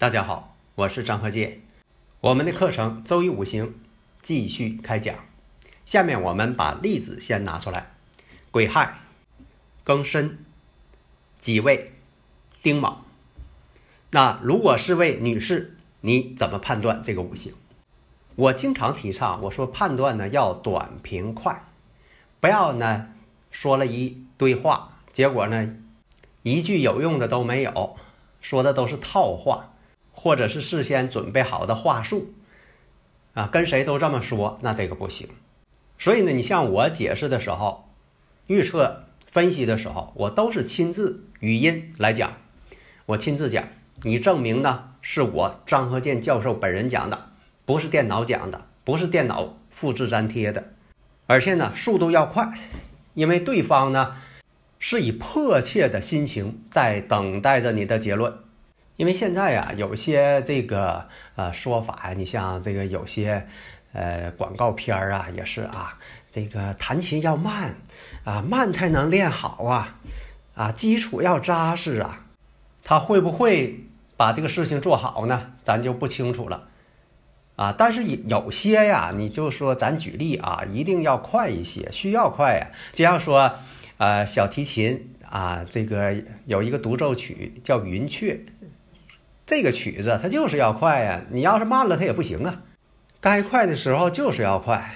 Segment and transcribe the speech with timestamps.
[0.00, 1.60] 大家好，我是张和建。
[2.22, 3.66] 我们的课程《周易五行》
[4.22, 5.14] 继续开讲。
[5.84, 7.90] 下面我们把例子先拿出来：
[8.50, 8.94] 癸亥、
[9.84, 10.38] 庚申、
[11.38, 11.92] 己未、
[12.62, 13.04] 丁卯。
[14.12, 17.52] 那如果是位女士，你怎么判断这个五行？
[18.36, 21.62] 我经常提倡，我说判断呢要短平快，
[22.40, 23.12] 不要呢
[23.50, 25.76] 说了一堆话，结果呢
[26.42, 27.98] 一句有用的都没有，
[28.40, 29.74] 说的都是套话。
[30.22, 32.34] 或者是事先准备好的话术，
[33.32, 35.26] 啊，跟谁都这么说，那这个不行。
[35.98, 37.88] 所以呢，你像我解释的时候，
[38.46, 42.34] 预测分析的时候，我都是亲自语音来讲，
[43.06, 43.64] 我亲自讲，
[44.02, 47.30] 你证明呢是我张和建教授本人讲的，
[47.64, 50.74] 不是电脑讲的，不是电脑复制粘贴的，
[51.26, 52.52] 而且呢速度要快，
[53.14, 54.16] 因为对方呢
[54.78, 58.34] 是以迫切的心情在等待着你的结论。
[59.00, 63.46] 因为现在啊，有些这个呃说法呀，你像这个有些
[63.94, 65.96] 呃广告片儿啊，也是啊，
[66.30, 67.76] 这个弹琴要慢
[68.24, 69.98] 啊，慢才能练好啊，
[70.54, 72.26] 啊，基础要扎实啊，
[72.84, 73.86] 他会不会
[74.18, 75.52] 把这个事情做好呢？
[75.62, 76.68] 咱就不清楚了
[77.56, 77.74] 啊。
[77.78, 82.66] 但是有些呀，你就说咱举例啊，一定要快一些，需要快呀。
[82.92, 83.54] 就像说
[83.96, 86.14] 呃小提琴啊，这个
[86.44, 88.34] 有一个独奏曲叫《云雀》。
[89.50, 92.62] 这个曲子它就是要快呀，你要是慢了它也不行啊。
[93.20, 94.94] 该快的时候就是要快。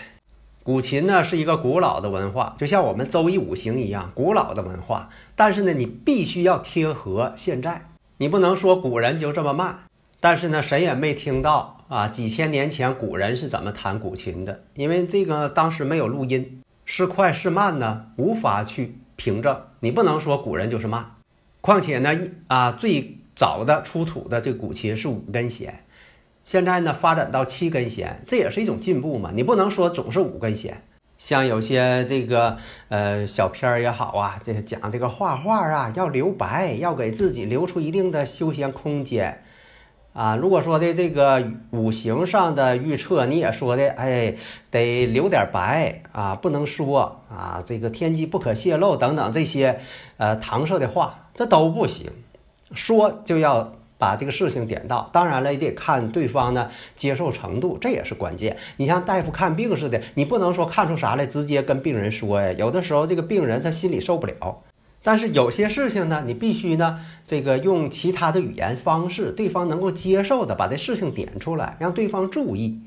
[0.63, 5.11] 古琴呢是一个古老的文化，就像我们周易五行一样，古老的文化。
[5.35, 7.87] 但是呢，你必须要贴合现在，
[8.19, 9.81] 你不能说古人就这么慢。
[10.21, 14.63] 但是呢，谁也没听到啊，几千年前古人是怎么弹古琴的？
[14.75, 19.63] 因为这个当时没有录音，是快是慢呢，无法去凭证。
[19.81, 21.17] 你不能说古人就是慢。
[21.61, 23.19] 况且呢，一啊最。
[23.35, 25.85] 早的出土的这古琴是五根弦，
[26.45, 29.31] 现在呢发展到七根弦，这也是一种进步嘛。
[29.35, 30.83] 你不能说总是五根弦。
[31.17, 32.59] 像有些这个
[32.89, 39.43] 呃小片儿也好啊，这讲这个画画啊要留白，要给自己留出一定的休闲空间
[40.13, 40.37] 啊。
[40.37, 44.35] 如果说的这个五行上的预测，你也说的哎
[44.71, 49.81] 得留点白啊，不能说啊这个天机不可泄露等等这些
[50.19, 52.11] 呃搪塞的话，这都不行。
[52.73, 58.57] 说就要把这个事情点到，当然了，也得看对方呢接受程度，这也是关键。
[58.77, 62.53] 你像大夫看病似的，你不能说看出啥来直接跟病人说呀。
[62.53, 64.63] 有的时候这个病人他心里受不了，
[65.03, 72.81] 但是有些事情呢，你必须呢这个用其他的语言方式，对方能够接受的，把这事情点出来，让对方注意。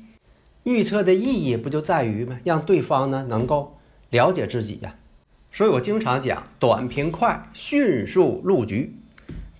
[0.64, 2.38] 预测的意义不就在于吗？
[2.44, 3.78] 让对方呢能够
[4.10, 4.94] 了解自己呀。
[5.50, 8.94] 所以我经常讲，短平快，迅速入局。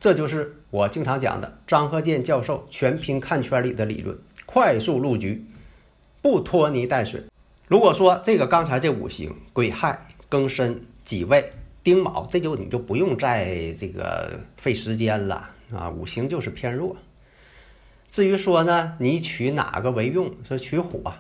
[0.00, 4.16] 这就是我经常讲的张鹤健教授全凭看圈里的理论，
[4.47, 5.44] 快速入局，
[6.22, 7.25] 不拖泥带水。
[7.66, 15.91] 如果说这个刚才这五行癸亥、庚申、己未、丁卯，这就你就不用再这个费时间了啊。
[15.91, 16.97] 五行就是偏弱。
[18.08, 20.32] 至于说呢，你取哪个为用？
[20.47, 21.12] 说取火，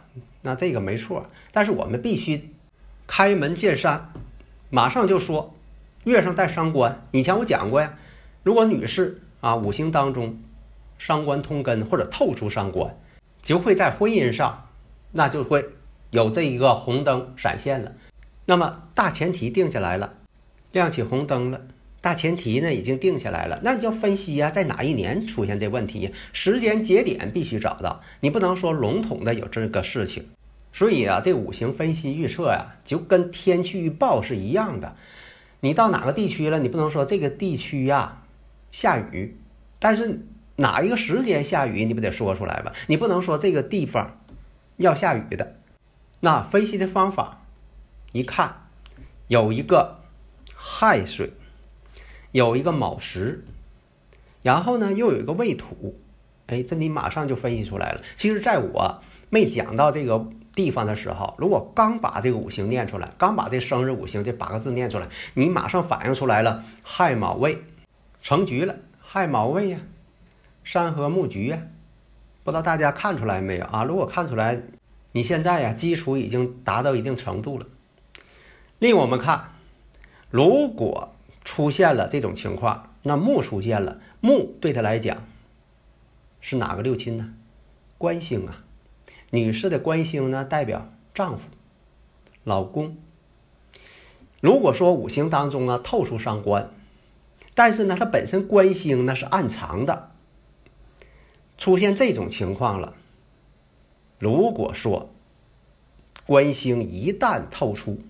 [0.42, 1.26] 那这个没错。
[1.50, 2.48] 但是我们必须
[3.08, 4.12] 开门见山，
[4.70, 5.52] 马上就说
[6.04, 7.04] 月上带伤官。
[7.10, 7.98] 以前我讲过呀。
[8.42, 10.38] 如果女士啊，五行当中
[10.98, 12.96] 伤官通根或者透出伤官，
[13.42, 14.68] 就会在婚姻上，
[15.12, 15.64] 那就会
[16.10, 17.92] 有这一个红灯闪现了。
[18.46, 20.14] 那么大前提定下来了，
[20.72, 21.60] 亮起红灯了，
[22.00, 30.26] 大前提呢已经定下来了，那你要分析呀，在哪一年出现这问题，时间节点必须找到，你不能说笼统的有这个事情。
[30.72, 34.96] 所以啊，这五行分析预测呀，就跟天气预报是一样的。
[35.60, 38.22] 你到哪个地区了，你不能说这个地区呀。
[38.70, 39.36] 下雨，
[39.78, 40.26] 但是
[40.56, 42.72] 哪一个时间下雨，你不得说出来吧？
[42.86, 44.18] 你不能说这个地方
[44.76, 45.56] 要下雨的。
[46.20, 47.42] 那分析的方法，
[48.12, 48.66] 一看
[49.28, 50.00] 有一个
[50.54, 51.32] 亥水，
[52.32, 53.44] 有一个卯时，
[54.42, 55.96] 然后呢又有一个未土，
[56.46, 58.00] 哎，这你马上就分析出来了。
[58.16, 59.00] 其实，在我
[59.30, 67.62] 没讲到这个地方的时候，如果刚把这个五行念出来，刚把这生日五行这八个字念出来，你马上反应出来了，亥卯未
[68.28, 69.78] 成局了，亥卯未呀，
[70.62, 71.62] 山河木局呀，
[72.44, 73.84] 不知道大家看出来没有啊？
[73.84, 74.60] 如果看出来，
[75.12, 77.64] 你现在呀基础已经达到一定程度了。
[78.80, 79.52] 另我们看，
[80.30, 85.24] 如果出现了这种情况，那木出现了，木对他来讲
[86.42, 87.32] 是哪个六亲呢？
[87.96, 88.62] 官星啊。
[89.30, 91.48] 女士的官星呢，代表丈夫、
[92.44, 92.94] 老公。
[94.42, 96.70] 如果说五行当中啊透出伤官，
[97.58, 100.12] 但是呢，它本身官星那是暗藏的，
[101.56, 102.94] 出现这种情况了。
[104.20, 105.10] 如果说
[106.24, 108.00] 官星一旦透出，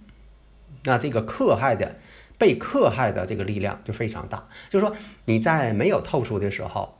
[0.84, 1.96] 那这个克害的、
[2.36, 4.46] 被克害的这个力量就非常大。
[4.68, 6.98] 就是说你在没有透出的时候。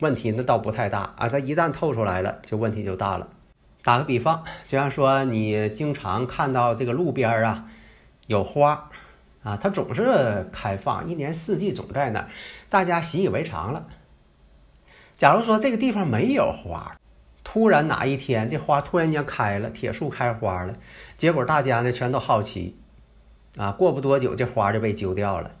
[0.00, 3.28] 问题那倒不太大啊，它一旦透出来了，就问题就大了。
[3.84, 7.70] 打个比方，就像说你经常看到这个路边啊
[8.26, 8.90] 有花
[9.42, 12.28] 啊，它总是开放，一年四季总在那儿，
[12.68, 13.82] 大家习以为常了。
[15.16, 16.96] 假如说这个地方没有花，
[17.44, 20.76] 突然哪一天这花突然间开了，铁树开花了，
[21.18, 22.76] 结果大家呢全都好奇
[23.56, 25.52] 啊，过不多久这花就被揪掉了。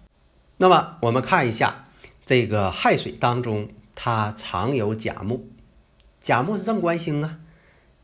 [0.56, 1.86] 那么我们看一下
[2.24, 3.68] 这个亥水当中。
[3.94, 5.50] 它常有甲木，
[6.22, 7.38] 甲木是正官星啊，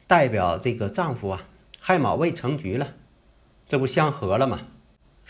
[0.06, 1.40] 代表这个丈夫啊，
[1.80, 2.88] 亥卯未成局了，
[3.66, 4.60] 这不相合了吗？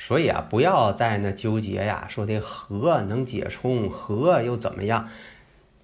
[0.01, 5.09] 所以啊，不要在那纠结呀，说的合能解冲，合又怎么样？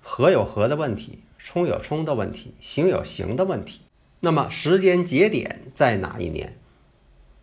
[0.00, 3.80] 合有合的问题，冲有冲的问题，行有行的问题。
[4.20, 6.56] 那么时间节点在哪一年？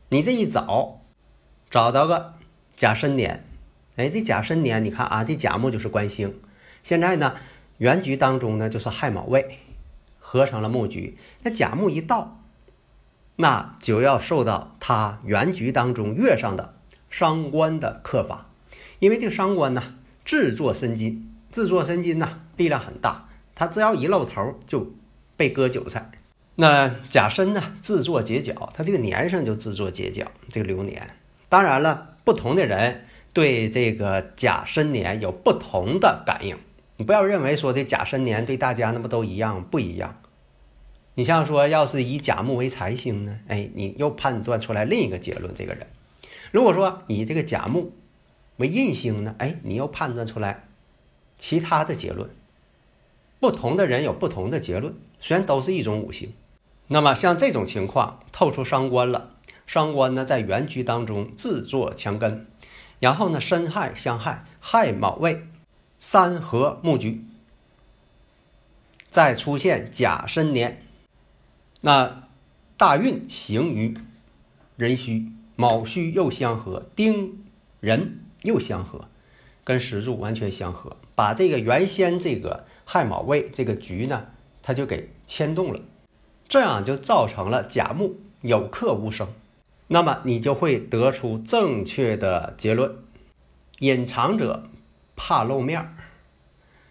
[0.10, 1.02] 你这一找，
[1.70, 2.36] 找到个
[2.76, 3.44] 甲申年，
[3.98, 6.40] 哎，这甲申年，你看啊，这甲木就是官星。
[6.84, 7.36] 现在呢，
[7.78, 9.60] 原局当中呢就是亥卯未
[10.20, 12.41] 合成了木局，那甲木一到，
[13.36, 16.75] 那就要受到它原局当中月上的
[17.10, 18.48] 伤官的克法，
[19.00, 24.92] 因为这个伤官呢制作申金，制作申金呢力量很大，他只要一露头就
[25.36, 26.12] 被割韭菜。
[26.56, 31.10] 那甲申呢制作结角，他这个年上就制作结角，这个流年。
[31.50, 36.57] 当然了，不同的人对这个甲申年有不同的感应。
[36.98, 40.18] 你不要认为说的甲申年对大家那么都一样，不一样。
[41.22, 45.54] 你像说，要是以甲木为财星呢，哎，你又判断出来另一个结论。
[45.54, 45.86] 这个人，
[46.50, 47.94] 如果说以这个甲木
[48.58, 50.64] 为印星呢，哎，你又判断出来
[51.38, 52.32] 其他的结论。
[53.40, 56.34] 不同的人有不同的结论，虽然都是一种五行。
[56.88, 59.36] 那么像这种情况透出伤官了，
[59.68, 62.48] 伤官呢在原局当中自作强根，
[63.00, 65.46] 然后呢申亥相害，亥卯未。
[66.00, 67.24] 三合木局，
[69.12, 70.82] 再出现甲申年，
[71.81, 72.28] 那
[72.78, 73.94] 大运行于
[74.78, 77.44] 壬戌，卯戌又相合，丁
[77.80, 79.10] 壬又相合，
[79.63, 84.28] 跟石柱完全相合，把这个原先这个亥卯未这个局呢，
[84.63, 85.80] 它就给牵动了，
[86.48, 89.27] 这样就造成了甲木有克无生，
[89.88, 92.95] 那么你就会得出正确的结论，
[93.80, 94.63] 隐藏者。
[95.24, 95.94] 怕露面儿，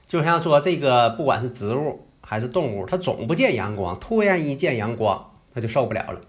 [0.06, 6.20] 就像说这个，不管是植物还是动物，它总不见阳光，突然一见阳光，它就受不了了。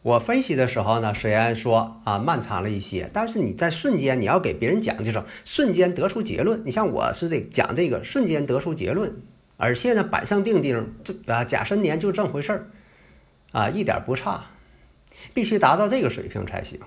[0.00, 6.62] 我分析的时候呢，虽然说啊漫长了一些，但是你在瞬间你要给别人讲这种瞬间得出结论。
[6.64, 9.14] 你像我是得讲这个瞬间得出结论，
[9.58, 12.66] 而且呢板上钉钉，这啊甲申年就这么回事儿
[13.52, 14.46] 啊，一点不差，
[15.34, 16.80] 必须达到这个水平才行。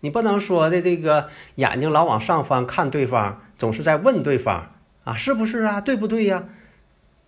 [0.00, 4.72] 你不能说的这个眼睛老往上翻看对方，总是在问对方
[5.04, 6.48] 啊是不是啊对不对呀？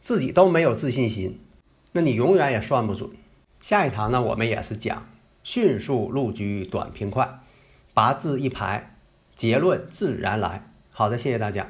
[0.07, 1.41] 自己都没有自信心，
[1.91, 3.11] 那你永远也算不准。
[3.61, 5.05] 下一堂呢，我们也是讲
[5.43, 7.41] 迅速入局，短平快，
[7.93, 8.95] 八字一排，
[9.35, 10.71] 结论自然来。
[10.93, 11.67] 好的，谢谢大家。